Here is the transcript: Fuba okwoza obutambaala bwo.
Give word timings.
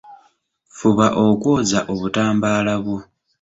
Fuba 0.77 1.07
okwoza 1.25 1.79
obutambaala 1.91 2.73
bwo. 2.83 2.97